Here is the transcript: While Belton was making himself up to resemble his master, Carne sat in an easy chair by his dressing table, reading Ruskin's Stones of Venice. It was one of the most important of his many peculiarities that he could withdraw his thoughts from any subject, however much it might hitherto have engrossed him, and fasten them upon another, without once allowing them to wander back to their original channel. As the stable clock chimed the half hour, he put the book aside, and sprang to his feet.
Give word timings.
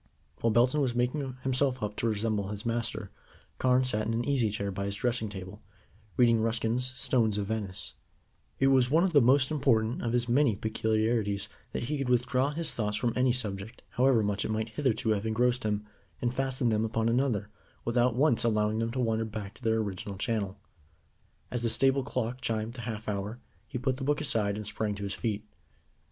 While 0.39 0.49
Belton 0.49 0.81
was 0.81 0.95
making 0.95 1.37
himself 1.43 1.83
up 1.83 1.95
to 1.97 2.07
resemble 2.07 2.47
his 2.47 2.65
master, 2.65 3.11
Carne 3.59 3.83
sat 3.83 4.07
in 4.07 4.15
an 4.15 4.25
easy 4.25 4.49
chair 4.49 4.71
by 4.71 4.85
his 4.85 4.95
dressing 4.95 5.29
table, 5.29 5.61
reading 6.17 6.41
Ruskin's 6.41 6.91
Stones 6.95 7.37
of 7.37 7.45
Venice. 7.45 7.93
It 8.57 8.69
was 8.69 8.89
one 8.89 9.03
of 9.03 9.13
the 9.13 9.21
most 9.21 9.51
important 9.51 10.01
of 10.01 10.13
his 10.13 10.27
many 10.27 10.55
peculiarities 10.55 11.49
that 11.71 11.83
he 11.83 11.99
could 11.99 12.09
withdraw 12.09 12.49
his 12.49 12.73
thoughts 12.73 12.97
from 12.97 13.13
any 13.15 13.31
subject, 13.31 13.83
however 13.89 14.23
much 14.23 14.43
it 14.43 14.49
might 14.49 14.69
hitherto 14.69 15.09
have 15.11 15.27
engrossed 15.27 15.61
him, 15.65 15.85
and 16.19 16.33
fasten 16.33 16.69
them 16.69 16.83
upon 16.83 17.07
another, 17.07 17.51
without 17.85 18.15
once 18.15 18.43
allowing 18.43 18.79
them 18.79 18.89
to 18.89 18.99
wander 18.99 19.23
back 19.25 19.53
to 19.53 19.63
their 19.63 19.77
original 19.77 20.17
channel. 20.17 20.57
As 21.51 21.61
the 21.61 21.69
stable 21.69 22.01
clock 22.01 22.41
chimed 22.41 22.73
the 22.73 22.81
half 22.81 23.07
hour, 23.07 23.39
he 23.67 23.77
put 23.77 23.97
the 23.97 24.03
book 24.03 24.19
aside, 24.19 24.57
and 24.57 24.65
sprang 24.65 24.95
to 24.95 25.03
his 25.03 25.13
feet. 25.13 25.45